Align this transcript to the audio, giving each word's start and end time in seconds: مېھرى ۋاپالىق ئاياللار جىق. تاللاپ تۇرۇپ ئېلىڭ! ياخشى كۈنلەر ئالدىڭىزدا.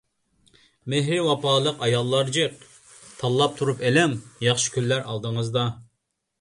مېھرى 0.93 1.19
ۋاپالىق 1.27 1.83
ئاياللار 1.89 2.33
جىق. 2.39 2.57
تاللاپ 3.21 3.61
تۇرۇپ 3.61 3.87
ئېلىڭ! 3.91 4.19
ياخشى 4.49 4.77
كۈنلەر 4.79 5.07
ئالدىڭىزدا. 5.09 5.71